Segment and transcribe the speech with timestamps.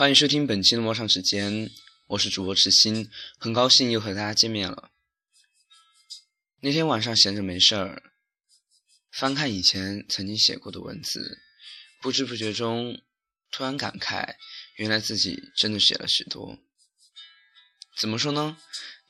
[0.00, 1.70] 欢迎收听本期的陌上时间，
[2.06, 4.90] 我是主播池心，很高兴又和大家见面了。
[6.60, 8.02] 那天晚上闲着没事儿，
[9.12, 11.42] 翻看以前曾经写过的文字，
[12.00, 13.02] 不知不觉中
[13.50, 14.36] 突然感慨，
[14.76, 16.58] 原来自己真的写了许多。
[17.98, 18.56] 怎么说呢？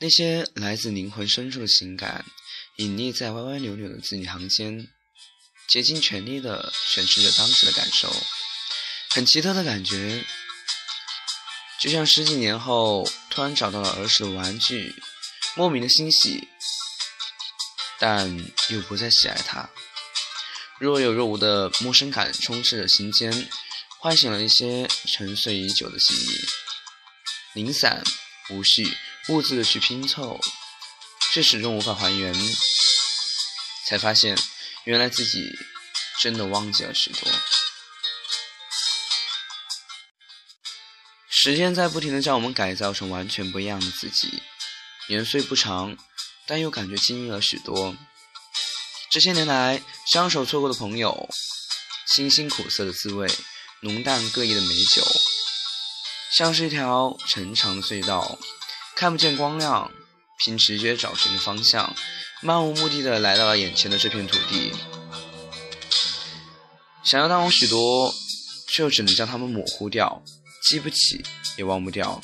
[0.00, 2.24] 那些来自灵魂深处的情感，
[2.78, 4.88] 隐匿在歪歪扭扭的字里行间，
[5.68, 8.12] 竭尽全力地诠释着当时的感受，
[9.10, 10.24] 很奇特的感觉。
[11.80, 14.94] 就像十几年后突然找到了儿时的玩具，
[15.56, 16.46] 莫名的欣喜，
[17.98, 18.38] 但
[18.68, 19.68] 又不再喜爱它。
[20.78, 23.48] 若有若无的陌生感充斥着心间，
[23.98, 26.44] 唤醒了一些沉睡已久的记忆。
[27.54, 28.02] 零散
[28.50, 28.96] 无序、
[29.28, 30.38] 兀自的去拼凑，
[31.32, 32.34] 却始终无法还原。
[33.86, 34.38] 才发现，
[34.84, 35.50] 原来自己
[36.20, 37.30] 真的忘记了许多。
[41.42, 44.42] 时间在不停的将我们改造成完全不一样的自己，
[45.08, 45.96] 年岁不长，
[46.46, 47.96] 但又感觉经历了许多。
[49.10, 51.30] 这些年来，相守错过的朋友，
[52.14, 53.26] 辛辛苦涩的滋味，
[53.80, 55.02] 浓淡各异的美酒，
[56.30, 58.38] 像是一条沉长的隧道，
[58.94, 59.90] 看不见光亮，
[60.44, 61.96] 凭直觉找寻着方向，
[62.42, 64.74] 漫无目的的来到了眼前的这片土地，
[67.02, 68.14] 想要当有许多，
[68.68, 70.22] 却又只能将它们模糊掉。
[70.62, 71.24] 记不起，
[71.56, 72.20] 也忘不掉，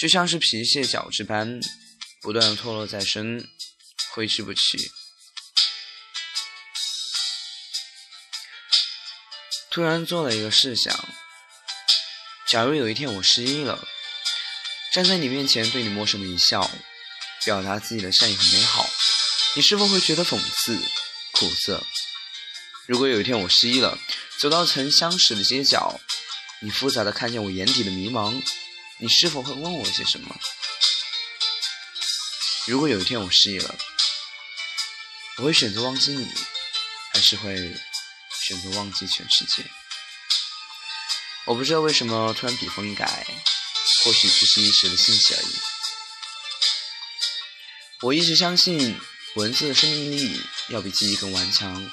[0.00, 1.60] 就像是皮屑角质般，
[2.20, 3.48] 不断的脱落在身，
[4.12, 4.90] 挥之不去。
[9.70, 11.08] 突然做了一个试想：
[12.48, 13.88] 假如有一天我失忆了，
[14.92, 16.70] 站在你面前对你陌生的一笑，
[17.44, 18.86] 表达自己的善意和美好，
[19.54, 20.78] 你是否会觉得讽刺、
[21.30, 21.82] 苦涩？
[22.86, 23.98] 如果有一天我失忆了，
[24.38, 25.98] 走到曾相识的街角。
[26.64, 28.40] 你复杂的看见我眼底的迷茫，
[28.98, 30.38] 你是否会问我些什么？
[32.68, 33.74] 如果有一天我失忆了，
[35.38, 36.24] 我会选择忘记你，
[37.12, 37.56] 还是会
[38.46, 39.64] 选择忘记全世界？
[41.46, 43.26] 我不知道为什么突然笔锋一改，
[44.04, 45.56] 或许只是一时的兴起而已。
[48.02, 49.00] 我一直相信
[49.34, 51.90] 文字的生命力要比记忆更顽强，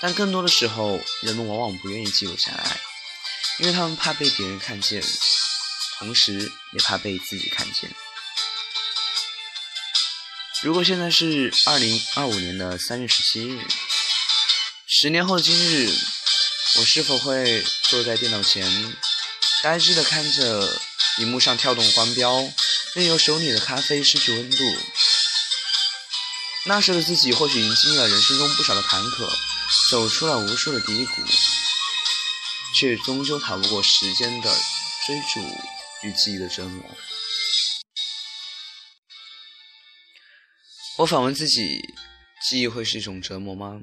[0.00, 2.80] 但更多的时候，人们往往不愿意记录下来。
[3.58, 5.02] 因为他们怕被别人看见，
[5.98, 7.90] 同时也怕被自己看见。
[10.62, 13.58] 如果现在是二零二五年的三月十七日，
[14.86, 15.94] 十年后的今日，
[16.76, 18.96] 我是否会坐在电脑前，
[19.62, 20.80] 呆滞的看着
[21.18, 22.52] 荧幕上跳动的光标，
[22.94, 24.64] 任由手里的咖啡失去温度？
[26.64, 29.30] 那时的自己或许已经经历了人生中不少的坎坷，
[29.90, 31.22] 走出了无数的低谷。
[32.78, 34.54] 却终究逃不过时间的
[35.06, 35.40] 追逐
[36.02, 36.82] 与记忆的折磨。
[40.98, 41.80] 我反问自己：
[42.48, 43.80] 记忆会是一种折磨吗？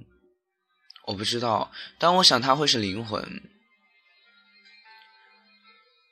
[1.06, 3.22] 我不知道，但我想它会是灵魂。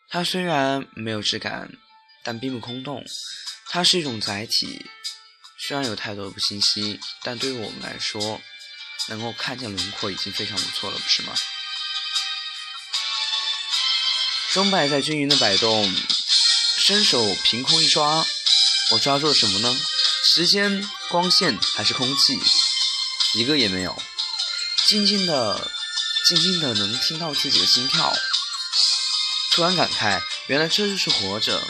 [0.10, 1.72] 它虽然没有质感，
[2.24, 3.04] 但并不空洞。
[3.70, 4.86] 它是一种载体，
[5.60, 8.42] 虽然有太多的不清晰，但对于我们来说，
[9.08, 11.34] 能够看见轮廓已经非常不错了，不是吗？
[14.54, 15.96] 钟摆在均匀的摆动，
[16.78, 18.26] 伸手凭空一抓，
[18.92, 19.80] 我抓住了什么呢？
[20.26, 22.38] 时间、光线还是空气？
[23.36, 23.98] 一个也没有。
[24.88, 25.72] 静静的，
[26.28, 28.14] 静静的能听到自己的心跳。
[29.54, 31.66] 突然感慨，原来这就是活着。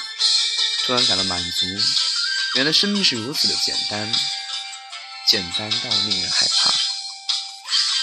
[0.88, 1.68] 突然感到满足，
[2.56, 4.12] 原来生命是如此的简单，
[5.30, 6.72] 简单到令人害怕。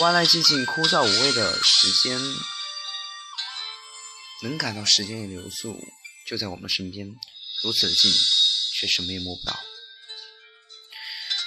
[0.04, 2.20] 万籁寂静、枯燥无味的时间。
[4.42, 5.76] 能感到时间的流速
[6.26, 7.08] 就在我们身边，
[7.62, 8.12] 如此的近，
[8.78, 9.58] 却什么也摸不到。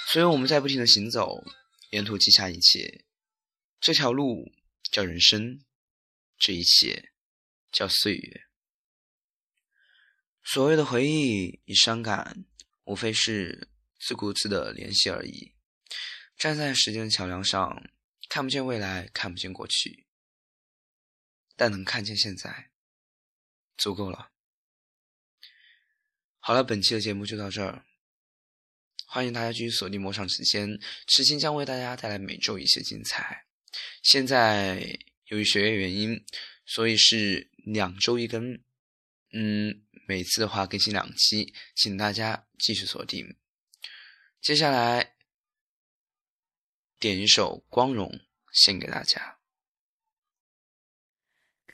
[0.08, 1.42] 所以我们在不停的行走，
[1.90, 3.06] 沿途记下一切。
[3.80, 4.52] 这条路
[4.90, 5.64] 叫人生，
[6.38, 7.12] 这一切
[7.72, 8.42] 叫岁月。
[10.44, 12.44] 所谓的回忆与伤感，
[12.84, 15.54] 无非是自顾自的联系而已。
[16.36, 17.90] 站在时间的桥梁上，
[18.28, 20.06] 看不见未来，看不见过去，
[21.56, 22.71] 但能看见现在。
[23.76, 24.30] 足够了。
[26.38, 27.84] 好了，本期的节目就到这儿，
[29.06, 33.46] 欢迎大家继续锁定魔上时间，痴心将为大家带来每周一些精彩。
[34.02, 36.24] 现在由于学业原因，
[36.66, 38.60] 所以是两周一更，
[39.32, 43.36] 嗯，每次的话更新两期，请大家继续锁定。
[44.40, 45.14] 接下来
[46.98, 48.08] 点一首《光荣》
[48.52, 49.41] 献给大家。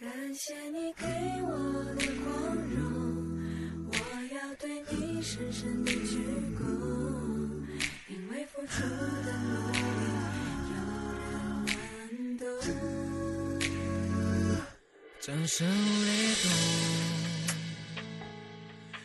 [0.00, 1.04] 感谢你给
[1.42, 1.48] 我
[1.96, 2.78] 的光荣，
[3.88, 3.92] 我
[4.32, 6.22] 要对你深深的鞠
[6.56, 6.62] 躬，
[8.06, 9.76] 因为付出的努力
[10.70, 10.78] 有
[11.66, 11.74] 人
[12.36, 12.46] 能懂。
[15.18, 16.48] 掌声雷动，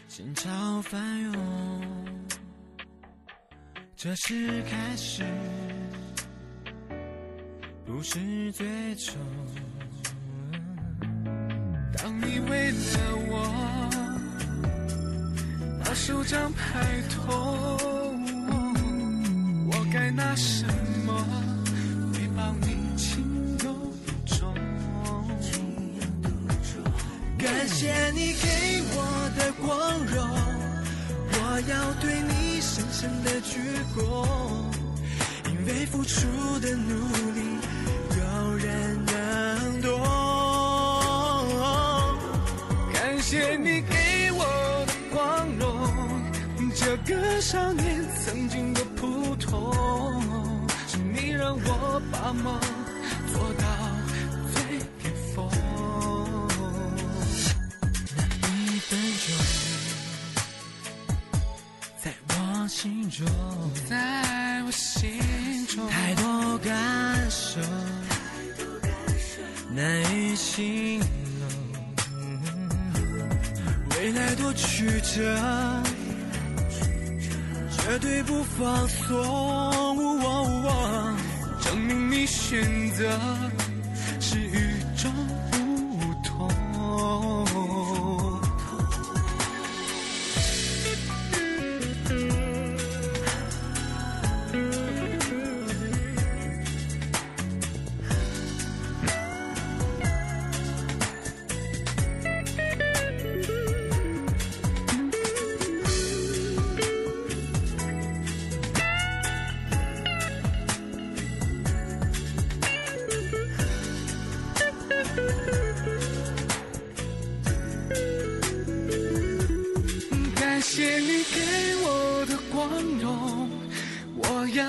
[0.08, 1.34] 心潮翻涌，
[3.96, 5.24] 这是开始，
[7.84, 9.18] 不是最终。
[12.74, 13.00] 当你为了
[13.30, 13.34] 我
[15.84, 17.30] 把手掌拍痛，
[19.70, 20.66] 我该拿什
[21.06, 21.14] 么？
[22.14, 22.68] 回报你
[22.98, 23.24] 情
[23.64, 23.74] 有
[24.06, 24.54] 独钟？
[27.38, 30.28] 感谢你给我的光荣，
[31.34, 31.38] 我
[31.70, 33.60] 要对你深深的鞠
[33.96, 34.26] 躬，
[35.52, 36.28] 因为付出
[36.60, 36.96] 的努
[37.34, 37.42] 力
[43.26, 44.44] 谢你给我
[44.86, 45.90] 的光荣，
[46.76, 49.74] 这个少年曾经的普通，
[50.88, 52.60] 是你让我把梦
[53.32, 53.66] 做到
[54.54, 55.50] 最巅峰。
[58.42, 59.34] 那一分钟，
[62.04, 63.26] 在我心中，
[63.90, 67.62] 在我心中，太多感受，
[69.74, 71.33] 难以形容。
[74.44, 75.40] 多曲折，
[77.72, 79.08] 绝对不放松。
[81.62, 83.10] 证明你选择
[84.20, 85.10] 是与众
[85.98, 86.50] 不同。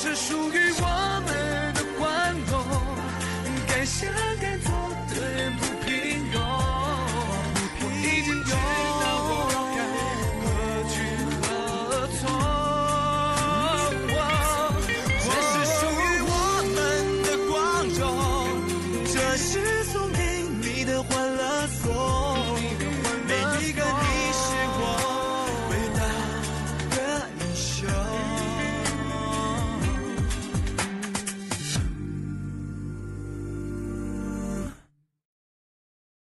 [0.00, 1.57] 是属于我们。